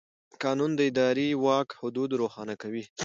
[0.43, 2.83] قانون د اداري واک حدود روښانه کوي.